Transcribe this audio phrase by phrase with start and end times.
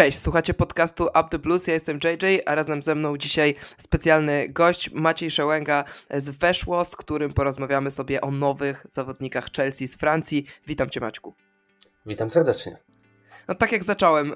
[0.00, 4.48] Cześć, słuchacie podcastu Up the Blues, ja jestem JJ, a razem ze mną dzisiaj specjalny
[4.48, 10.46] gość Maciej Szełęga z Weszło, z którym porozmawiamy sobie o nowych zawodnikach Chelsea z Francji.
[10.66, 11.34] Witam Cię Maćku.
[12.06, 12.89] Witam serdecznie.
[13.50, 14.32] No tak jak zacząłem,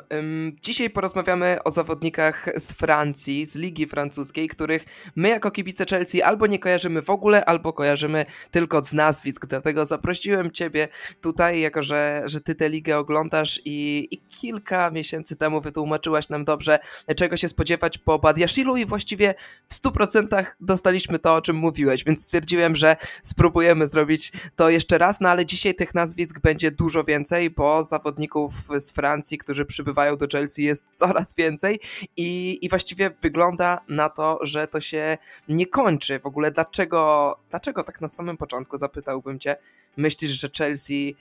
[0.62, 4.84] dzisiaj porozmawiamy o zawodnikach z Francji, z Ligi Francuskiej, których
[5.16, 9.46] my jako kibice Chelsea albo nie kojarzymy w ogóle, albo kojarzymy tylko z nazwisk.
[9.46, 10.89] Dlatego zaprosiłem Ciebie
[11.20, 16.44] tutaj, jako że, że Ty tę ligę oglądasz i, i kilka miesięcy temu wytłumaczyłaś nam
[16.44, 16.78] dobrze,
[17.17, 19.34] czego się spodziewać po Badiashilu i właściwie
[19.68, 25.20] w 100% dostaliśmy to, o czym mówiłeś, więc stwierdziłem, że spróbujemy zrobić to jeszcze raz,
[25.20, 30.17] no ale dzisiaj tych nazwisk będzie dużo więcej, bo zawodników z Francji Francji, którzy przybywają
[30.17, 31.81] do Chelsea jest coraz więcej
[32.17, 36.19] i, i właściwie wygląda na to, że to się nie kończy.
[36.19, 39.56] W ogóle dlaczego, dlaczego tak na samym początku zapytałbym cię,
[39.97, 41.17] myślisz, że Chelsea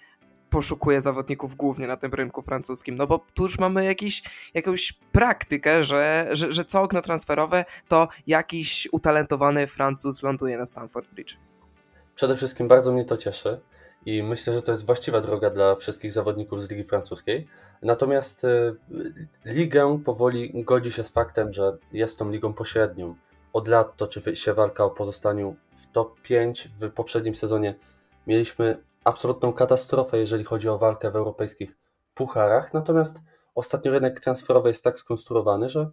[0.49, 5.83] poszukuje zawodników głównie na tym rynku francuskim, no bo tu już mamy jakiś, jakąś praktykę,
[5.83, 11.37] że, że, że co okno transferowe to jakiś utalentowany Francuz ląduje na Stamford Bridge.
[12.15, 13.59] Przede wszystkim bardzo mnie to cieszy
[14.05, 17.47] i myślę, że to jest właściwa droga dla wszystkich zawodników z Ligi Francuskiej.
[17.81, 18.75] Natomiast y,
[19.45, 23.15] ligę powoli godzi się z faktem, że jest tą ligą pośrednią.
[23.53, 26.67] Od lat toczy się walka o pozostaniu w top 5.
[26.67, 27.75] W poprzednim sezonie
[28.27, 31.77] mieliśmy absolutną katastrofę, jeżeli chodzi o walkę w europejskich
[32.13, 32.73] pucharach.
[32.73, 33.19] Natomiast
[33.55, 35.89] ostatnio rynek transferowy jest tak skonstruowany, że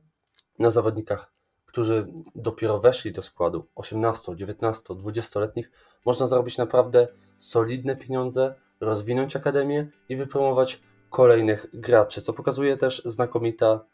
[0.59, 1.33] na zawodnikach
[1.71, 5.71] którzy dopiero weszli do składu 18, 19, 20-letnich,
[6.07, 13.85] można zarobić naprawdę solidne pieniądze, rozwinąć akademię i wypromować kolejnych graczy, co pokazuje też znakomita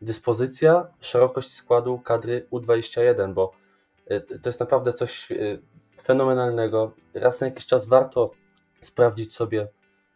[0.00, 3.52] dyspozycja, szerokość składu kadry U21, bo
[4.10, 5.62] y, to jest naprawdę coś y,
[6.02, 6.92] fenomenalnego.
[7.14, 8.30] Raz na jakiś czas warto
[8.80, 9.68] sprawdzić sobie,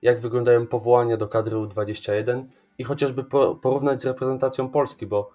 [0.02, 2.44] jak wyglądają powołania do kadry U21
[2.78, 3.24] i chociażby
[3.62, 5.30] porównać z reprezentacją Polski, bo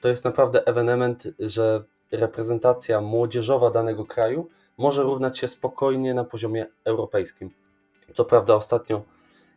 [0.00, 6.66] to jest naprawdę ewenement, że reprezentacja młodzieżowa danego kraju może równać się spokojnie na poziomie
[6.84, 7.50] europejskim.
[8.14, 9.02] Co prawda ostatnio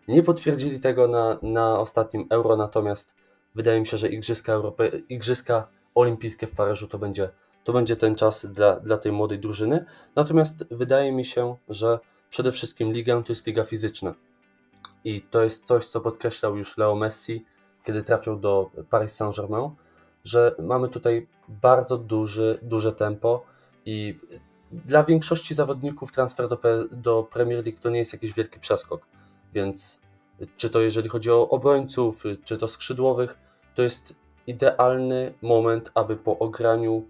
[0.08, 3.16] nie potwierdzili tego na, na ostatnim Euro, natomiast
[3.56, 4.92] wydaje mi się, że Igrzyska, Europe...
[5.10, 7.30] Igrzyska Olimpijskie w Paryżu to będzie,
[7.64, 9.86] to będzie ten czas dla, dla tej młodej drużyny.
[10.16, 12.00] Natomiast wydaje mi się, że
[12.30, 14.14] przede wszystkim liga to jest liga fizyczna.
[15.04, 17.46] I to jest coś, co podkreślał już Leo Messi,
[17.86, 19.70] kiedy trafił do Paris Saint-Germain,
[20.26, 23.46] że mamy tutaj bardzo duży, duże tempo
[23.86, 24.20] i
[24.72, 26.60] dla większości zawodników transfer do,
[26.92, 29.08] do Premier League to nie jest jakiś wielki przeskok,
[29.54, 30.02] więc
[30.58, 33.38] czy to jeżeli chodzi o obrońców, czy to skrzydłowych,
[33.76, 34.16] to jest
[34.48, 37.10] idealny moment, aby po ograniu,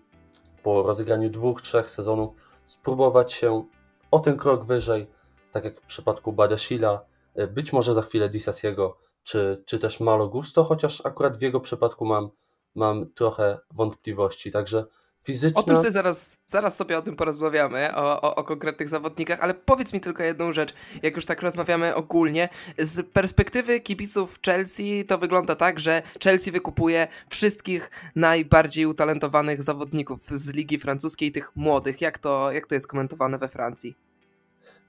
[0.64, 2.32] po rozegraniu dwóch, trzech sezonów
[2.66, 3.66] spróbować się
[4.12, 5.08] o ten krok wyżej,
[5.52, 7.06] tak jak w przypadku Badashila,
[7.52, 12.06] być może za chwilę Disasiego, czy, czy też Malo Gusto, chociaż akurat w jego przypadku
[12.06, 12.30] mam
[12.76, 14.86] mam trochę wątpliwości, także
[15.26, 15.62] fizyczna...
[15.62, 19.54] O tym sobie zaraz, zaraz sobie o tym porozmawiamy, o, o, o, konkretnych zawodnikach, ale
[19.54, 25.18] powiedz mi tylko jedną rzecz, jak już tak rozmawiamy ogólnie, z perspektywy kibiców Chelsea to
[25.18, 32.02] wygląda tak, że Chelsea wykupuje wszystkich najbardziej utalentowanych zawodników z Ligi Francuskiej, tych młodych.
[32.02, 33.96] Jak to, jak to jest komentowane we Francji?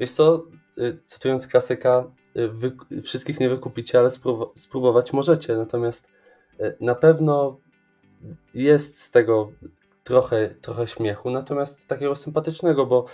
[0.00, 0.44] Wiesz co,
[0.78, 2.04] y, cytując klasyka,
[2.36, 4.10] y, wy, wszystkich nie wykupicie, ale
[4.54, 6.08] spróbować możecie, natomiast
[6.60, 7.58] y, na pewno
[8.54, 9.52] jest z tego
[10.04, 13.04] trochę, trochę śmiechu, natomiast takiego sympatycznego, bo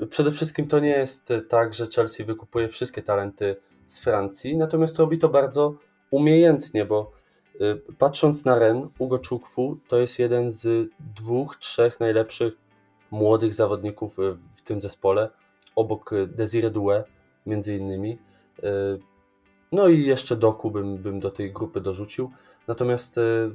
[0.00, 4.98] y, przede wszystkim to nie jest tak, że Chelsea wykupuje wszystkie talenty z Francji, natomiast
[4.98, 5.74] robi to bardzo
[6.10, 7.12] umiejętnie, bo
[7.60, 12.54] y, patrząc na Ren, Ugo Czukwu to jest jeden z dwóch, trzech najlepszych
[13.10, 14.16] młodych zawodników
[14.54, 15.30] w tym zespole,
[15.76, 17.02] obok Desire Doué
[17.46, 18.18] między innymi.
[19.74, 22.30] No i jeszcze Doku bym, bym do tej grupy dorzucił.
[22.68, 23.50] Natomiast y,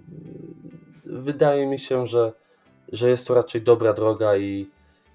[1.05, 2.33] wydaje mi się, że,
[2.91, 4.69] że jest to raczej dobra droga i,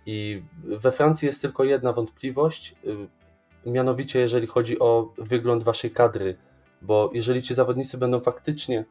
[0.06, 2.74] i we Francji jest tylko jedna wątpliwość,
[3.66, 6.36] y, mianowicie jeżeli chodzi o wygląd waszej kadry,
[6.82, 8.84] bo jeżeli ci zawodnicy będą faktycznie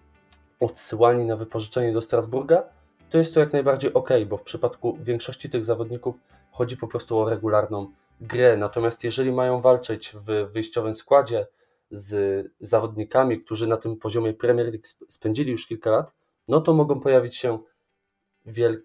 [0.59, 2.63] odsyłani na wypożyczenie do Strasburga,
[3.09, 6.19] to jest to jak najbardziej ok, bo w przypadku większości tych zawodników
[6.51, 8.57] chodzi po prostu o regularną grę.
[8.57, 11.47] Natomiast jeżeli mają walczyć w wyjściowym składzie,
[11.93, 16.13] z zawodnikami, którzy na tym poziomie Premier League spędzili już kilka lat,
[16.47, 17.59] no to mogą pojawić się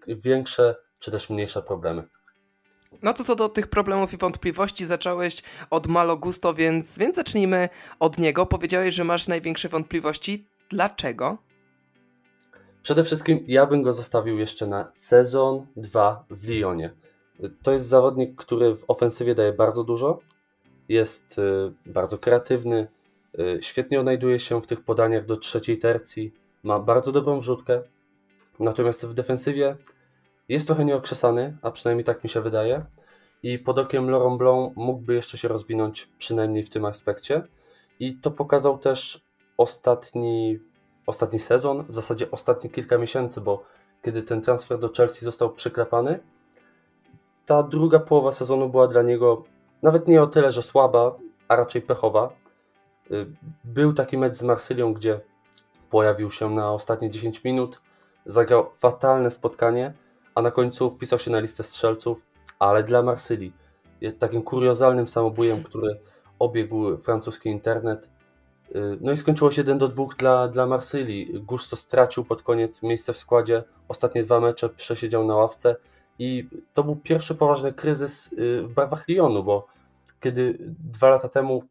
[0.07, 2.03] większe czy też mniejsze problemy.
[3.01, 7.69] No to co do tych problemów i wątpliwości, zacząłeś od Malo Gusto, więc, więc zacznijmy
[7.99, 8.45] od niego.
[8.45, 10.47] Powiedziałeś, że masz największe wątpliwości.
[10.69, 11.37] Dlaczego?
[12.81, 16.93] Przede wszystkim ja bym go zostawił jeszcze na sezon 2 w Lyonie.
[17.63, 20.19] To jest zawodnik, który w ofensywie daje bardzo dużo,
[20.89, 22.87] jest y, bardzo kreatywny,
[23.61, 26.33] Świetnie odnajduje się w tych podaniach do trzeciej tercji,
[26.63, 27.81] ma bardzo dobrą wrzutkę,
[28.59, 29.77] natomiast w defensywie
[30.49, 32.85] jest trochę nieokrzesany, a przynajmniej tak mi się wydaje.
[33.43, 37.43] I pod okiem Laurent Blanc mógłby jeszcze się rozwinąć, przynajmniej w tym aspekcie.
[37.99, 39.21] I to pokazał też
[39.57, 40.59] ostatni,
[41.05, 43.63] ostatni sezon, w zasadzie ostatnie kilka miesięcy, bo
[44.03, 46.19] kiedy ten transfer do Chelsea został przyklepany,
[47.45, 49.43] ta druga połowa sezonu była dla niego
[49.81, 51.15] nawet nie o tyle, że słaba,
[51.47, 52.29] a raczej pechowa.
[53.11, 53.25] Y,
[53.63, 55.19] był taki mecz z Marsylią, gdzie
[55.89, 57.81] pojawił się na ostatnie 10 minut,
[58.25, 59.93] zagrał fatalne spotkanie,
[60.35, 62.25] a na końcu wpisał się na listę strzelców,
[62.59, 63.53] ale dla Marsylii.
[64.19, 65.99] Takim kuriozalnym samobujem, który
[66.39, 68.09] obiegł francuski internet.
[68.75, 71.39] Y, no i skończyło się 1 do 2 dla, dla Marsylii.
[71.43, 73.63] Gusto stracił pod koniec miejsce w składzie.
[73.87, 75.75] Ostatnie dwa mecze przesiedział na ławce
[76.19, 79.67] i to był pierwszy poważny kryzys y, w barwach Lyonu, bo
[80.19, 81.63] kiedy dwa lata temu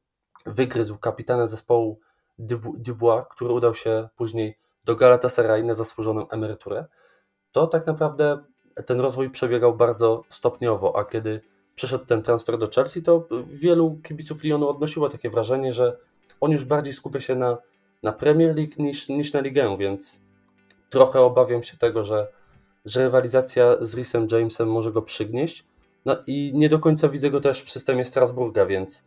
[0.49, 2.01] wygryzł kapitana zespołu
[2.79, 6.87] Dubois, który udał się później do Galatasaray na zasłużoną emeryturę,
[7.53, 8.45] to tak naprawdę
[8.87, 11.41] ten rozwój przebiegał bardzo stopniowo, a kiedy
[11.75, 15.97] przyszedł ten transfer do Chelsea, to wielu kibiców Lyonu odnosiło takie wrażenie, że
[16.41, 17.59] on już bardziej skupia się na,
[18.03, 20.21] na Premier League niż, niż na ligę, więc
[20.91, 22.29] trochę obawiam się tego, że,
[22.85, 25.65] że rywalizacja z Rhysem Jamesem może go przygnieść.
[26.05, 29.05] No i nie do końca widzę go też w systemie Strasburga, więc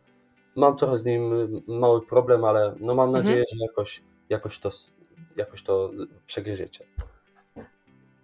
[0.56, 1.32] mam trochę z nim
[1.66, 3.24] mały problem, ale no mam mhm.
[3.24, 4.70] nadzieję, że jakoś, jakoś, to,
[5.36, 5.90] jakoś to
[6.26, 6.84] przegryziecie.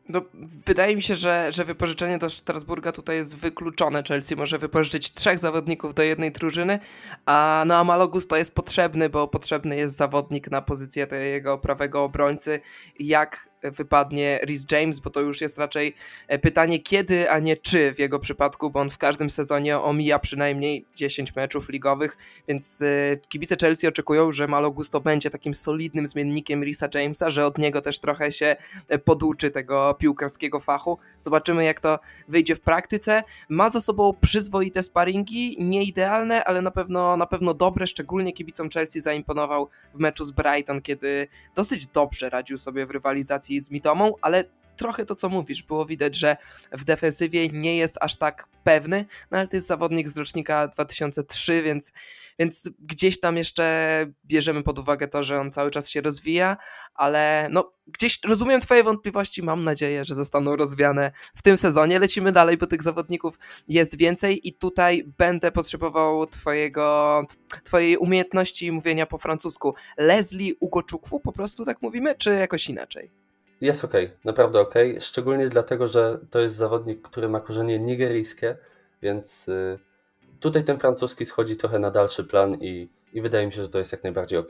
[0.09, 0.23] No,
[0.67, 4.03] wydaje mi się, że, że wypożyczenie do Strasburga tutaj jest wykluczone.
[4.03, 6.79] Chelsea może wypożyczyć trzech zawodników do jednej drużyny,
[7.27, 12.61] a no, Amalogus to jest potrzebny, bo potrzebny jest zawodnik na pozycję tego prawego obrońcy.
[13.01, 15.95] Jak wypadnie Rhys James, bo to już jest raczej
[16.29, 20.19] e, pytanie kiedy, a nie czy w jego przypadku, bo on w każdym sezonie omija
[20.19, 22.17] przynajmniej 10 meczów ligowych,
[22.49, 27.47] więc e, kibice Chelsea oczekują, że Malo Gusto będzie takim solidnym zmiennikiem Risa Jamesa, że
[27.47, 28.57] od niego też trochę się
[28.89, 30.99] e, poduczy tego piłkarskiego fachu.
[31.19, 33.23] Zobaczymy jak to wyjdzie w praktyce.
[33.49, 38.71] Ma za sobą przyzwoite sparingi, nie idealne, ale na pewno, na pewno dobre, szczególnie kibicom
[38.71, 43.71] Chelsea zaimponował w meczu z Brighton, kiedy dosyć dobrze radził sobie w rywalizacji sytuacji z
[43.71, 44.45] Mitomą, ale
[44.77, 46.37] trochę to, co mówisz, było widać, że
[46.73, 51.63] w defensywie nie jest aż tak pewny, no ale to jest zawodnik z rocznika 2003,
[51.63, 51.93] więc,
[52.39, 56.57] więc gdzieś tam jeszcze bierzemy pod uwagę to, że on cały czas się rozwija,
[56.95, 61.99] ale no gdzieś rozumiem twoje wątpliwości, mam nadzieję, że zostaną rozwiane w tym sezonie.
[61.99, 67.27] Lecimy dalej, bo tych zawodników jest więcej i tutaj będę potrzebował twojego,
[67.65, 69.75] twojej umiejętności mówienia po francusku.
[69.97, 73.28] Leslie Ugoczukwu po prostu tak mówimy, czy jakoś inaczej?
[73.61, 73.93] Jest ok,
[74.25, 74.75] naprawdę ok.
[75.01, 78.57] Szczególnie dlatego, że to jest zawodnik, który ma korzenie nigeryjskie,
[79.03, 79.79] więc y,
[80.41, 83.79] tutaj ten francuski schodzi trochę na dalszy plan i, i wydaje mi się, że to
[83.79, 84.49] jest jak najbardziej ok.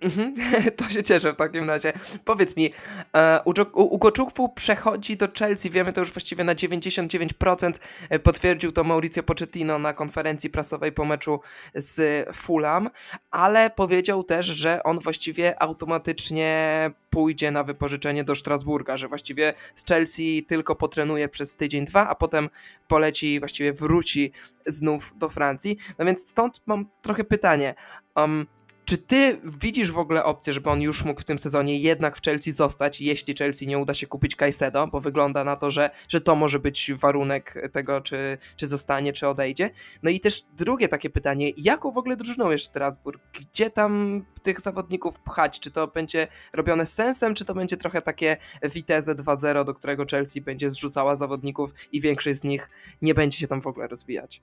[0.00, 0.34] Mhm,
[0.76, 1.92] to się cieszę w takim razie.
[2.24, 2.72] Powiedz mi,
[3.16, 3.40] e,
[3.74, 9.78] Ugoczukwu przechodzi do Chelsea, wiemy to już właściwie na 99%, e, potwierdził to Mauricio Pochettino
[9.78, 11.40] na konferencji prasowej po meczu
[11.74, 12.90] z Fulham,
[13.30, 19.86] ale powiedział też, że on właściwie automatycznie pójdzie na wypożyczenie do Strasburga, że właściwie z
[19.86, 22.48] Chelsea tylko potrenuje przez tydzień, dwa, a potem
[22.88, 24.32] poleci, właściwie wróci
[24.66, 25.76] znów do Francji.
[25.98, 27.74] No więc stąd mam trochę pytanie.
[28.16, 28.46] Um,
[28.90, 32.22] czy ty widzisz w ogóle opcję, żeby on już mógł w tym sezonie jednak w
[32.22, 36.20] Chelsea zostać, jeśli Chelsea nie uda się kupić Caicedo, bo wygląda na to, że, że
[36.20, 39.70] to może być warunek tego, czy, czy zostanie, czy odejdzie.
[40.02, 43.22] No i też drugie takie pytanie, jaką w ogóle drużyną jest Strasburg?
[43.32, 45.60] Gdzie tam tych zawodników pchać?
[45.60, 48.36] Czy to będzie robione sensem, czy to będzie trochę takie
[48.74, 52.70] Vitesse 2.0, do którego Chelsea będzie zrzucała zawodników i większość z nich
[53.02, 54.42] nie będzie się tam w ogóle rozwijać?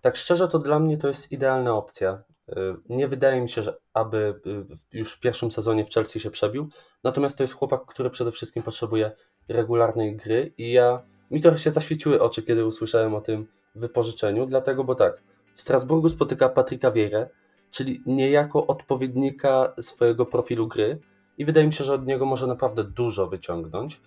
[0.00, 2.33] Tak szczerze, to dla mnie to jest idealna opcja.
[2.48, 2.54] Y,
[2.88, 6.68] nie wydaje mi się, że aby y, już w pierwszym sezonie w Chelsea się przebił.
[7.04, 9.12] Natomiast to jest chłopak, który przede wszystkim potrzebuje
[9.48, 14.84] regularnej gry i ja mi trochę się zaświeciły oczy, kiedy usłyszałem o tym wypożyczeniu, dlatego,
[14.84, 15.22] bo tak,
[15.54, 17.28] w Strasburgu spotyka Patryka Wierę,
[17.70, 20.98] czyli niejako odpowiednika swojego profilu gry
[21.38, 24.00] i wydaje mi się, że od niego może naprawdę dużo wyciągnąć.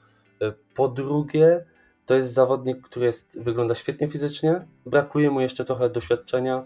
[0.43, 1.65] Y, po drugie,
[2.05, 6.65] to jest zawodnik, który jest, wygląda świetnie fizycznie, brakuje mu jeszcze trochę doświadczenia,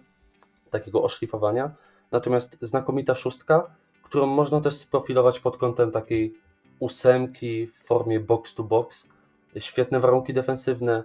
[0.72, 1.76] takiego oszlifowania.
[2.12, 6.34] Natomiast znakomita szóstka, którą można też sprofilować pod kątem takiej
[6.80, 9.10] ósemki w formie box to box.
[9.58, 11.04] Świetne warunki defensywne,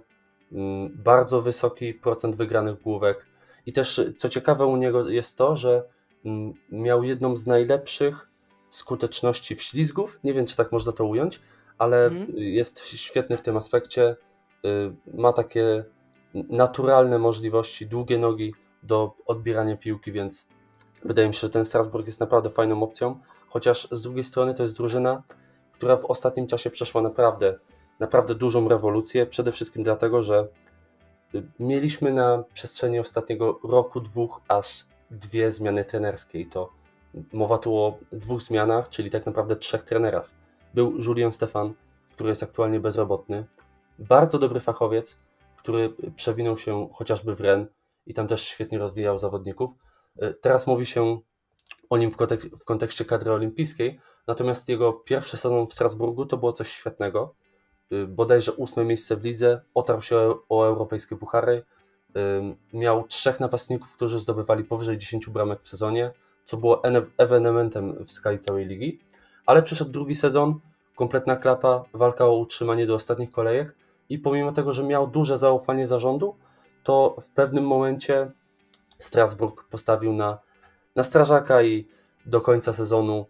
[0.51, 3.25] mm, bardzo wysoki procent wygranych główek.
[3.65, 5.83] I też, co ciekawe u niego jest to, że
[6.25, 8.29] mm, miał jedną z najlepszych
[8.69, 10.19] skuteczności w ślizgów.
[10.23, 11.41] Nie wiem, czy tak można to ująć,
[11.77, 12.27] ale mm.
[12.35, 14.15] jest świetny w tym aspekcie.
[14.65, 15.85] Y, ma takie
[16.33, 20.47] naturalne możliwości, długie nogi, do odbierania piłki, więc
[21.05, 23.19] Wydaje mi się, że ten Strasburg jest naprawdę fajną opcją,
[23.49, 25.23] chociaż z drugiej strony to jest drużyna,
[25.71, 27.59] która w ostatnim czasie przeszła naprawdę,
[27.99, 29.25] naprawdę dużą rewolucję.
[29.25, 30.47] Przede wszystkim dlatego, że
[31.59, 36.39] mieliśmy na przestrzeni ostatniego roku, dwóch, aż dwie zmiany trenerskie.
[36.39, 36.69] I to
[37.33, 40.29] mowa tu o dwóch zmianach, czyli tak naprawdę trzech trenerach.
[40.73, 41.73] Był Julian Stefan,
[42.11, 43.45] który jest aktualnie bezrobotny,
[43.99, 45.19] bardzo dobry fachowiec,
[45.57, 47.67] który przewinął się chociażby w Ren
[48.07, 49.71] i tam też świetnie rozwijał zawodników.
[50.41, 51.19] Teraz mówi się
[51.89, 56.37] o nim w, kontek w kontekście kadry olimpijskiej, natomiast jego pierwszy sezon w Strasburgu to
[56.37, 57.35] było coś świetnego.
[58.07, 60.17] Bodajże ósme miejsce w lidze, otarł się
[60.49, 61.63] o europejskie puchary,
[62.73, 66.11] miał trzech napastników, którzy zdobywali powyżej 10 bramek w sezonie,
[66.45, 66.81] co było
[67.17, 68.99] ewenementem w skali całej ligi.
[69.45, 70.59] Ale przyszedł drugi sezon,
[70.95, 73.75] kompletna klapa, walka o utrzymanie do ostatnich kolejek
[74.09, 76.35] i pomimo tego, że miał duże zaufanie zarządu,
[76.87, 78.31] to w pewnym momencie
[78.99, 80.39] Strasburg postawił na,
[80.95, 81.87] na strażaka i
[82.25, 83.25] do końca sezonu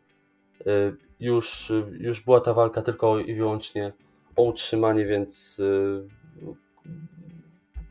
[0.62, 3.94] y, już, już była ta walka tylko i wyłącznie
[4.36, 6.08] o utrzymanie, więc y,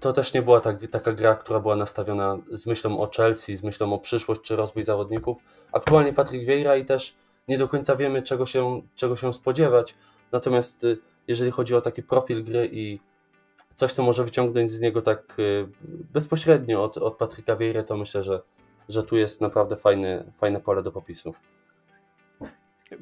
[0.00, 3.62] to też nie była tak, taka gra, która była nastawiona z myślą o Chelsea, z
[3.62, 5.38] myślą o przyszłość czy rozwój zawodników.
[5.72, 7.16] Aktualnie Patryk Vieira i też
[7.48, 9.94] nie do końca wiemy, czego się, czego się spodziewać.
[10.32, 13.00] Natomiast y, jeżeli chodzi o taki profil gry i
[13.76, 15.68] coś, co może wyciągnąć z niego tak y,
[16.12, 18.42] bezpośrednio od, od Patryka Vieira, to myślę, że,
[18.88, 21.34] że tu jest naprawdę fajne, fajne pole do popisu.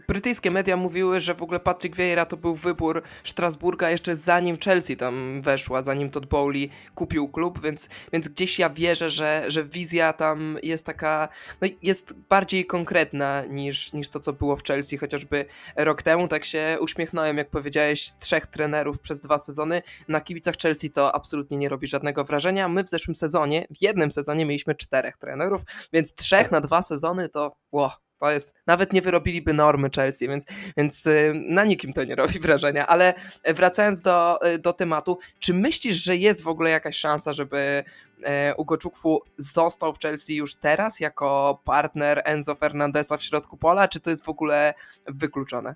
[0.09, 4.97] Brytyjskie media mówiły, że w ogóle Patrick Vieira to był wybór Strasburga jeszcze zanim Chelsea
[4.97, 10.13] tam weszła, zanim Todd Bowley kupił klub, więc, więc gdzieś ja wierzę, że, że wizja
[10.13, 11.29] tam jest taka,
[11.61, 15.45] no jest bardziej konkretna niż, niż to, co było w Chelsea chociażby
[15.77, 16.29] rok temu.
[16.29, 19.83] Tak się uśmiechnąłem, jak powiedziałeś, trzech trenerów przez dwa sezony.
[20.09, 22.69] Na kibicach Chelsea to absolutnie nie robi żadnego wrażenia.
[22.69, 25.63] My w zeszłym sezonie, w jednym sezonie mieliśmy czterech trenerów,
[25.93, 27.91] więc trzech na dwa sezony to, wow,
[28.25, 32.41] to jest, nawet nie wyrobiliby normy Chelsea, więc, więc y, na nikim to nie robi
[32.41, 32.87] wrażenia.
[32.87, 33.15] Ale
[33.45, 37.85] wracając do, y, do tematu, czy myślisz, że jest w ogóle jakaś szansa, żeby
[38.23, 43.89] e, Ugo Czukwu został w Chelsea już teraz jako partner Enzo Fernandesa w środku pola,
[43.89, 44.75] czy to jest w ogóle
[45.07, 45.75] wykluczone?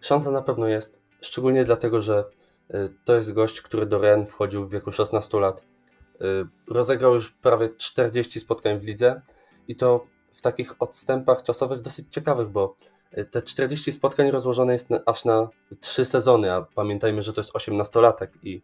[0.00, 2.24] Szansa na pewno jest, szczególnie dlatego, że
[2.70, 5.64] y, to jest gość, który do Ren wchodził w wieku 16 lat.
[6.68, 9.22] Rozegrał już prawie 40 spotkań w lidze
[9.68, 12.76] i to w takich odstępach czasowych dosyć ciekawych, bo
[13.18, 15.48] y, te 40 spotkań rozłożone jest na, aż na
[15.80, 18.62] 3 sezony, a pamiętajmy, że to jest 18-latek i,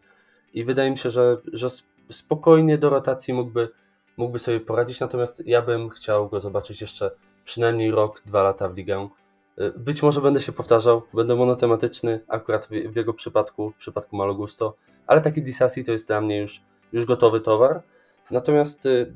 [0.55, 1.69] i wydaje mi się, że, że
[2.11, 3.69] spokojnie do rotacji mógłby,
[4.17, 7.11] mógłby sobie poradzić, natomiast ja bym chciał go zobaczyć jeszcze
[7.45, 9.09] przynajmniej rok, dwa lata w ligę.
[9.61, 14.17] Y, być może będę się powtarzał, będę monotematyczny akurat w, w jego przypadku, w przypadku
[14.17, 17.83] Malogusto, ale taki Disasi to jest dla mnie już, już gotowy towar.
[18.31, 19.13] Natomiast y,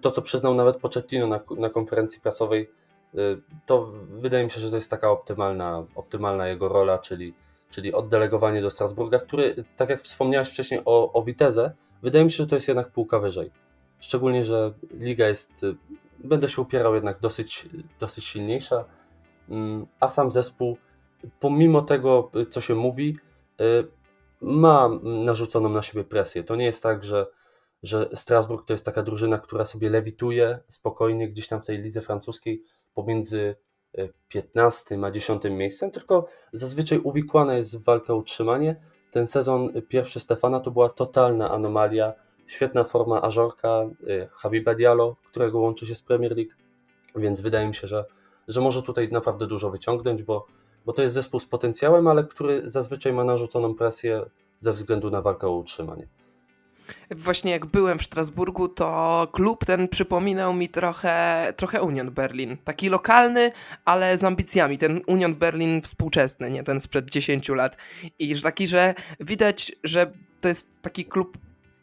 [0.00, 2.70] to, co przyznał nawet Pochettino na, na konferencji prasowej,
[3.14, 3.18] y,
[3.66, 7.34] to wydaje mi się, że to jest taka optymalna, optymalna jego rola, czyli,
[7.70, 11.24] czyli oddelegowanie do Strasburga, który, tak jak wspomniałeś wcześniej o, o
[12.02, 13.50] wydaje mi się, że to jest jednak półka wyżej.
[14.00, 15.76] Szczególnie, że liga jest, y,
[16.18, 17.68] będę się upierał jednak dosyć,
[18.00, 18.84] dosyć silniejsza,
[19.48, 20.76] mm, a sam zespół,
[21.40, 23.16] pomimo tego, co się mówi,
[23.60, 23.88] y,
[24.40, 26.44] ma narzuconą na siebie presję.
[26.44, 27.26] To nie jest tak, że
[27.82, 32.00] że Strasburg to jest taka drużyna, która sobie lewituje spokojnie gdzieś tam w tej lidze
[32.00, 33.56] francuskiej pomiędzy
[34.28, 38.80] 15 e, a 10 miejscem, tylko zazwyczaj uwikłana jest w walkę o utrzymanie.
[39.10, 42.12] Ten sezon pierwszy Stefana to była totalna anomalia,
[42.46, 43.68] świetna forma Ażorka,
[44.08, 46.52] e, Habiba Diallo, którego łączy się z Premier League,
[47.16, 48.04] więc wydaje mi się, że,
[48.48, 50.46] że może tutaj naprawdę dużo wyciągnąć, bo,
[50.86, 54.24] bo to jest zespół z potencjałem, ale który zazwyczaj ma narzuconą presję
[54.58, 56.08] ze względu na walkę o utrzymanie
[57.10, 62.56] właśnie jak byłem w Strasburgu, to klub ten przypominał mi trochę, trochę Union Berlin.
[62.64, 63.52] Taki lokalny,
[63.84, 64.78] ale z ambicjami.
[64.78, 67.76] Ten Union Berlin współczesny, nie ten sprzed 10 lat.
[68.18, 71.38] I taki, że widać, że to jest taki klub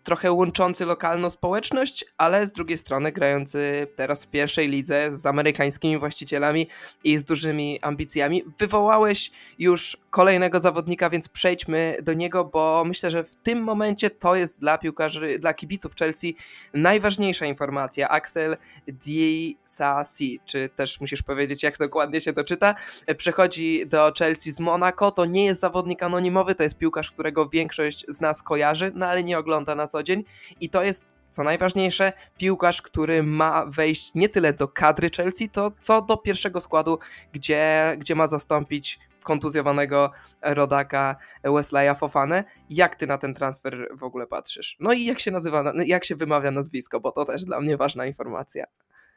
[0.05, 5.97] trochę łączący lokalną społeczność, ale z drugiej strony grający teraz w pierwszej lidze z amerykańskimi
[5.97, 6.67] właścicielami
[7.03, 8.43] i z dużymi ambicjami.
[8.57, 14.35] Wywołałeś już kolejnego zawodnika, więc przejdźmy do niego, bo myślę, że w tym momencie to
[14.35, 16.35] jest dla piłkarzy, dla kibiców Chelsea
[16.73, 18.09] najważniejsza informacja.
[18.09, 18.57] Axel
[18.87, 22.75] Disasi, czy też musisz powiedzieć, jak dokładnie się to czyta,
[23.17, 25.11] przechodzi do Chelsea z Monaco.
[25.11, 29.23] To nie jest zawodnik anonimowy, to jest piłkarz, którego większość z nas kojarzy, no ale
[29.23, 30.23] nie ogląda na co dzień
[30.59, 35.71] i to jest co najważniejsze, piłkarz, który ma wejść nie tyle do kadry Chelsea, to
[35.79, 36.99] co do pierwszego składu,
[37.33, 40.11] gdzie, gdzie ma zastąpić kontuzjowanego
[40.41, 42.43] rodaka Wesleya Fofane.
[42.69, 44.77] Jak ty na ten transfer w ogóle patrzysz?
[44.79, 48.05] No i jak się nazywa, jak się wymawia nazwisko, bo to też dla mnie ważna
[48.05, 48.65] informacja.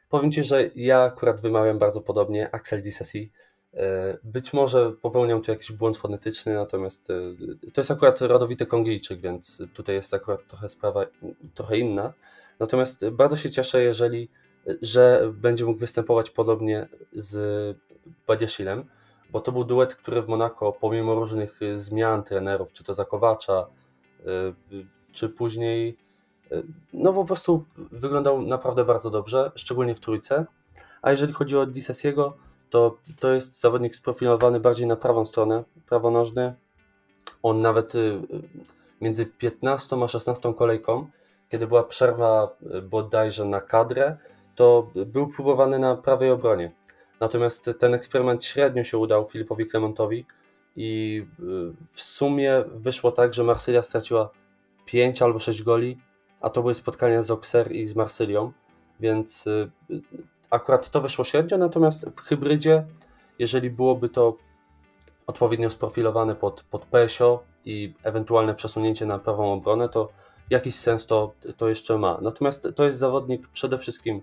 [0.09, 3.31] powiem Ci, że ja akurat wymawiam bardzo podobnie Axel Disasi.
[3.73, 7.13] E, być może popełniam tu jakiś błąd fonetyczny, natomiast e,
[7.73, 11.05] to jest akurat rodowity Kongijczyk, więc tutaj jest akurat trochę sprawa
[11.53, 12.13] trochę inna.
[12.59, 14.29] Natomiast bardzo się cieszę, jeżeli,
[14.81, 17.77] że będzie mógł występować podobnie z
[18.27, 18.85] Badiaszilem,
[19.31, 23.67] bo to był duet, który w Monako, pomimo różnych zmian trenerów, czy to Zakowacza,
[25.11, 25.97] czy później
[26.93, 30.45] no po prostu wyglądał naprawdę bardzo dobrze, szczególnie w trójce.
[31.01, 32.37] A jeżeli chodzi o Disasiego,
[32.69, 36.53] to to jest zawodnik sprofilowany bardziej na prawą stronę, prawonożny.
[37.43, 38.21] On nawet y,
[39.01, 41.07] między 15 a 16 kolejką,
[41.49, 44.17] kiedy była przerwa y, bodajże na kadrę,
[44.55, 46.71] to był próbowany na prawej obronie.
[47.19, 50.25] Natomiast ten eksperyment średnio się udał Filipowi Klementowi
[50.75, 51.43] i y,
[51.91, 54.29] w sumie wyszło tak, że Marsylia straciła
[54.85, 55.97] 5 albo 6 goli,
[56.41, 58.51] a to były spotkania z Auxerre i z Marsylią,
[58.99, 59.45] więc
[60.49, 62.85] akurat to wyszło średnio, natomiast w hybrydzie,
[63.39, 64.37] jeżeli byłoby to
[65.27, 70.09] odpowiednio sprofilowane pod, pod PSO i ewentualne przesunięcie na prawą obronę, to
[70.49, 72.17] jakiś sens to, to jeszcze ma.
[72.21, 74.21] Natomiast to jest zawodnik przede wszystkim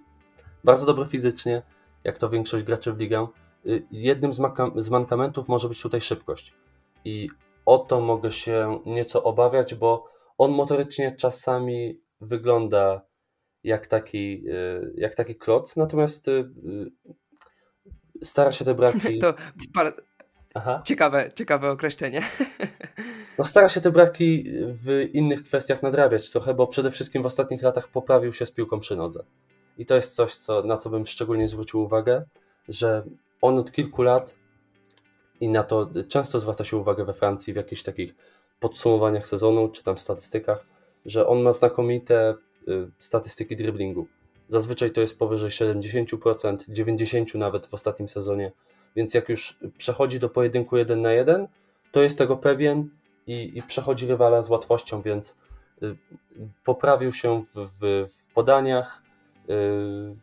[0.64, 1.62] bardzo dobry fizycznie,
[2.04, 3.26] jak to większość graczy w ligę.
[3.66, 4.40] Y, jednym z,
[4.76, 6.54] z mankamentów może być tutaj szybkość.
[7.04, 7.28] I
[7.66, 13.00] o to mogę się nieco obawiać, bo on motorycznie czasami wygląda
[13.66, 16.44] jak taki, y, jak taki kloc, natomiast y,
[18.22, 19.18] stara się te braki.
[19.22, 19.34] To
[19.74, 19.94] par...
[20.54, 20.82] Aha.
[20.84, 22.22] Ciekawe, ciekawe określenie.
[23.38, 27.62] No stara się te braki w innych kwestiach nadrabiać trochę, bo przede wszystkim w ostatnich
[27.62, 29.24] latach poprawił się z piłką przy nodze.
[29.78, 32.24] I to jest coś, co, na co bym szczególnie zwrócił uwagę,
[32.68, 33.04] że
[33.42, 34.34] on od kilku lat
[35.40, 38.14] i na to często zwraca się uwagę we Francji w jakichś takich
[38.60, 40.66] podsumowaniach sezonu czy tam statystykach,
[41.06, 42.45] że on ma znakomite y,
[42.98, 44.06] statystyki driblingu.
[44.48, 48.52] Zazwyczaj to jest powyżej 70%, 90% nawet w ostatnim sezonie.
[48.96, 51.48] Więc jak już przechodzi do pojedynku 1 na 1,
[51.92, 52.88] to jest tego pewien
[53.26, 55.36] i, i przechodzi rywala z łatwością, więc
[55.82, 55.96] y,
[56.64, 59.06] poprawił się w, w, w podaniach,
[59.48, 60.16] Yy,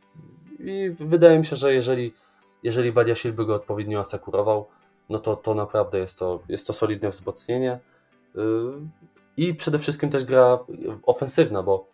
[0.60, 2.14] I wydaje mi się, że jeżeli,
[2.64, 4.68] jeżeli Badiasil by go odpowiednio asekurował,
[5.10, 7.80] no to, to naprawdę jest to, jest to solidne wzmocnienie.
[9.38, 10.60] I przede wszystkim też gra
[11.06, 11.88] ofensywna, bo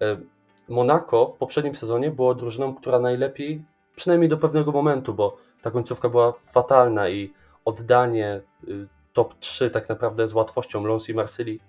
[0.00, 0.26] yy,
[0.68, 3.64] Monaco w poprzednim sezonie było drużyną, która najlepiej,
[3.96, 7.32] przynajmniej do pewnego momentu, bo ta końcówka była fatalna i
[7.64, 8.40] oddanie
[9.12, 11.60] top 3 tak naprawdę z łatwością Lons i Marsylii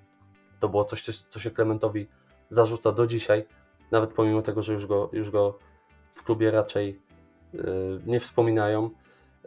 [0.60, 2.08] to było coś, co się Klementowi
[2.50, 3.46] zarzuca do dzisiaj
[3.92, 5.60] nawet pomimo tego, że już go, już go
[6.12, 7.02] w klubie raczej
[7.54, 7.60] y,
[8.06, 8.90] nie wspominają,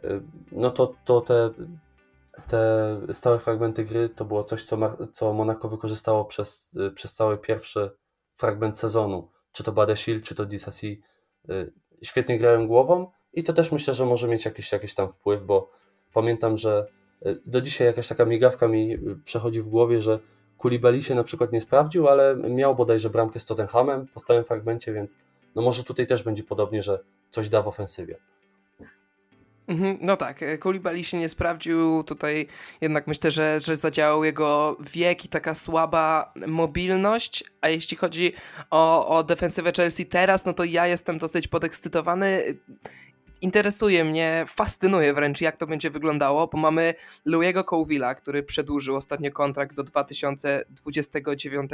[0.05, 0.21] y,
[0.53, 1.51] no to, to te,
[2.49, 4.79] te stałe fragmenty gry to było coś, co,
[5.13, 7.91] co Monaco wykorzystało przez, y, przez cały pierwszy
[8.35, 9.31] fragment sezonu.
[9.53, 11.03] Czy to Badesil, czy to Disasi.
[12.03, 15.71] Świetnie grają głową i to też myślę, że może mieć jakiś, jakiś tam wpływ, bo
[16.13, 16.87] pamiętam, że
[17.47, 20.19] do dzisiaj jakaś taka migawka mi przechodzi w głowie, że
[20.59, 24.93] Kulibali się na przykład nie sprawdził, ale miał bodajże bramkę z Tottenhamem po stałym fragmencie,
[24.93, 25.19] więc
[25.55, 26.99] no może tutaj też będzie podobnie, że
[27.31, 28.17] coś da w ofensywie.
[29.69, 32.47] Mhm, no tak, Kulibali się nie sprawdził, tutaj
[32.81, 38.33] jednak myślę, że, że zadziałał jego wiek i taka słaba mobilność, a jeśli chodzi
[38.71, 42.43] o, o defensywę Chelsea teraz, no to ja jestem dosyć podekscytowany
[43.45, 49.33] interesuje mnie, fascynuje wręcz, jak to będzie wyglądało, bo mamy Louiego Couvilla, który przedłużył ostatnio
[49.33, 51.71] kontrakt do 2029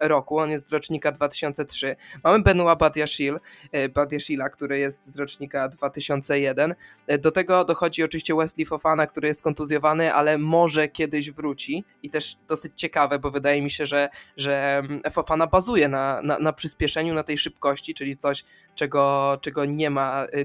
[0.00, 0.38] roku.
[0.38, 1.96] On jest z rocznika 2003.
[2.24, 3.40] Mamy Benoit Badiashil,
[3.72, 6.74] e, Badiashila, który jest z rocznika 2001.
[7.06, 12.10] E, do tego dochodzi oczywiście Wesley Fofana, który jest kontuzjowany, ale może kiedyś wróci i
[12.10, 16.52] też dosyć ciekawe, bo wydaje mi się, że, że mm, Fofana bazuje na, na, na
[16.52, 18.44] przyspieszeniu, na tej szybkości, czyli coś,
[18.74, 20.44] czego, czego nie ma e,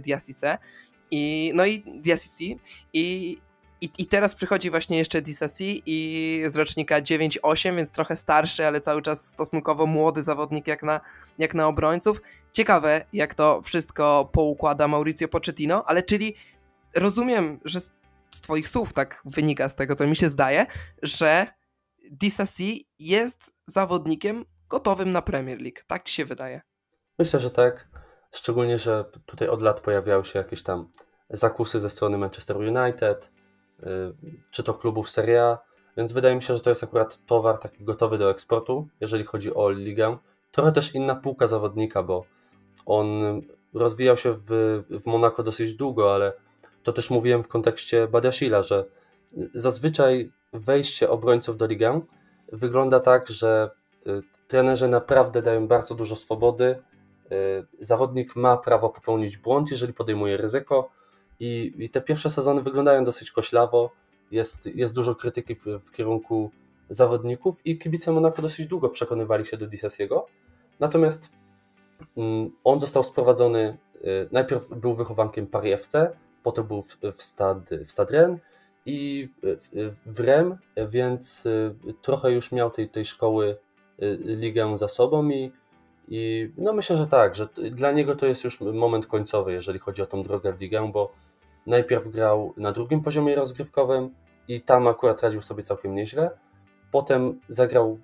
[1.12, 2.58] I, no i DSC i,
[3.82, 8.82] i, I teraz przychodzi właśnie jeszcze DSC i z rocznika 9-8, więc trochę starszy, ale
[8.82, 11.02] cały czas stosunkowo młody zawodnik jak na,
[11.38, 12.22] jak na obrońców.
[12.54, 16.36] Ciekawe, jak to wszystko poukłada Mauricio Pochettino, ale czyli
[16.96, 17.92] rozumiem, że z,
[18.32, 20.66] z twoich słów tak wynika z tego, co mi się zdaje,
[21.02, 21.48] że
[22.12, 25.80] Disasi jest zawodnikiem gotowym na Premier League.
[25.88, 26.62] Tak ci się wydaje?
[27.20, 27.88] Myślę, że tak.
[28.36, 30.90] Szczególnie, że tutaj od lat pojawiały się jakieś tam
[31.30, 33.32] zakusy ze strony Manchester United,
[33.80, 33.86] y,
[34.52, 35.58] czy to klubów Serie A,
[35.98, 39.54] więc wydaje mi się, że to jest akurat towar taki gotowy do eksportu, jeżeli chodzi
[39.54, 40.18] o ligę.
[40.52, 42.26] Trochę też inna półka zawodnika, bo
[42.86, 43.08] on
[43.74, 44.48] rozwijał się w,
[44.90, 46.34] w Monako dosyć długo, ale
[46.84, 48.84] to też mówiłem w kontekście Badiashila, że
[49.54, 52.02] zazwyczaj wejście obrońców do ligę
[52.52, 53.70] wygląda tak, że
[54.08, 56.84] y, trenerzy naprawdę dają bardzo dużo swobody,
[57.80, 60.90] zawodnik ma prawo popełnić błąd, jeżeli podejmuje ryzyko.
[61.40, 63.92] I, i te pierwsze sezony wyglądają dosyć koślawo,
[64.32, 66.52] jest, jest dużo krytyki w, w kierunku
[66.90, 70.28] zawodników i kibice Monako dosyć długo przekonywali się do Disasiego,
[70.80, 71.30] natomiast
[72.18, 73.78] mm, on został sprowadzony,
[74.32, 78.40] najpierw był wychowankiem Paris FC, potem był w, Stad, w Stadren
[78.86, 80.58] i w, w Rem,
[80.90, 81.44] więc
[82.02, 83.58] trochę już miał tej, tej szkoły
[84.20, 85.52] ligę za sobą i
[86.08, 90.02] i no myślę, że tak, że dla niego to jest już moment końcowy, jeżeli chodzi
[90.02, 91.14] o tą drogę w ligę, bo
[91.68, 94.10] najpierw grał na drugim poziomie rozgrywkowym
[94.48, 96.32] i tam akurat radził sobie całkiem nieźle.
[96.92, 98.00] Potem zagrał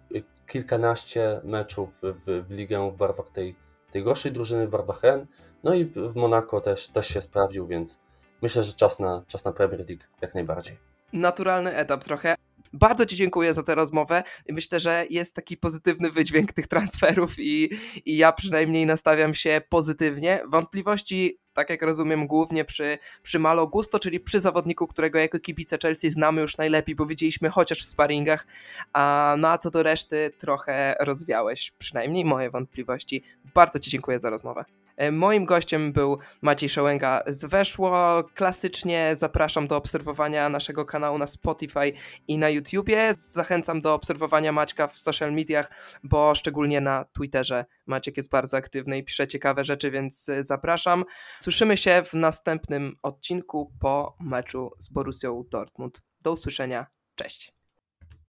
[0.48, 3.56] kilkanaście meczów w, w ligę w barwach tej,
[3.92, 5.26] tej gorszej drużyny, w barwach Ren.
[5.64, 8.00] No i w Monako też, też się sprawdził, więc
[8.42, 10.78] myślę, że czas na, czas na Premier League jak najbardziej.
[11.14, 12.36] Naturalny etap trochę.
[12.74, 14.24] Bardzo Ci dziękuję za tę rozmowę.
[14.50, 17.70] Myślę, że jest taki pozytywny wydźwięk tych transferów i,
[18.06, 20.42] i ja przynajmniej nastawiam się pozytywnie.
[20.48, 25.78] Wątpliwości, tak jak rozumiem, głównie przy, przy Malo Gusto, czyli przy zawodniku, którego jako kibice
[25.82, 28.48] Chelsea znamy już najlepiej, bo widzieliśmy chociaż w sparingach,
[28.94, 33.24] a, no a co do reszty trochę rozwiałeś, przynajmniej moje wątpliwości.
[33.54, 34.66] Bardzo Ci dziękuję za rozmowę.
[35.02, 38.24] E, moim gościem był Maciej Szołęga z Weszło.
[38.36, 41.94] Klasycznie zapraszam do obserwowania naszego kanału na Spotify
[42.28, 43.14] i na YouTubie.
[43.14, 45.72] Zachęcam do obserwowania Maćka w social mediach,
[46.04, 51.06] bo szczególnie na Twitterze Maciek jest bardzo aktywny i pisze ciekawe rzeczy, więc e, zapraszam.
[51.40, 56.02] Słyszymy się w następnym odcinku po meczu z Borussią Dortmund.
[56.24, 56.86] Do usłyszenia.
[57.16, 57.61] Cześć.